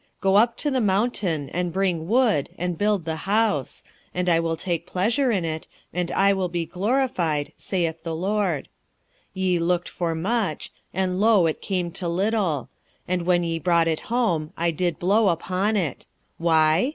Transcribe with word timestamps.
1:8 0.17 0.21
Go 0.21 0.35
up 0.37 0.57
to 0.57 0.71
the 0.71 0.81
mountain, 0.81 1.47
and 1.49 1.71
bring 1.71 2.07
wood, 2.09 2.49
and 2.57 2.75
build 2.75 3.05
the 3.05 3.17
house; 3.29 3.83
and 4.15 4.27
I 4.29 4.39
will 4.39 4.55
take 4.57 4.87
pleasure 4.87 5.29
in 5.29 5.45
it, 5.45 5.67
and 5.93 6.11
I 6.13 6.33
will 6.33 6.49
be 6.49 6.65
glorified, 6.65 7.53
saith 7.55 8.01
the 8.01 8.15
LORD. 8.15 8.63
1:9 8.65 8.67
Ye 9.35 9.59
looked 9.59 9.87
for 9.89 10.15
much, 10.15 10.71
and, 10.91 11.19
lo 11.19 11.45
it 11.45 11.61
came 11.61 11.91
to 11.91 12.07
little; 12.07 12.69
and 13.07 13.27
when 13.27 13.43
ye 13.43 13.59
brought 13.59 13.87
it 13.87 13.99
home, 14.09 14.51
I 14.57 14.71
did 14.71 14.97
blow 14.97 15.27
upon 15.29 15.77
it. 15.77 16.07
Why? 16.39 16.89